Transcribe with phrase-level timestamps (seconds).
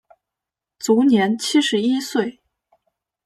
[0.79, 2.41] 卒年七十一岁。